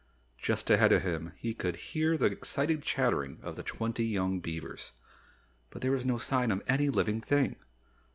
Just 0.39 0.71
ahead 0.71 0.91
of 0.93 1.03
him 1.03 1.31
he 1.37 1.53
could 1.53 1.75
hear 1.93 2.17
the 2.17 2.25
excited 2.25 2.81
chattering 2.81 3.37
of 3.43 3.55
the 3.55 3.61
twenty 3.61 4.03
young 4.05 4.39
beavers. 4.39 4.93
But 5.69 5.83
there 5.83 5.91
was 5.91 6.07
no 6.07 6.17
sign 6.17 6.49
of 6.49 6.63
any 6.65 6.89
living 6.89 7.21
thing. 7.21 7.57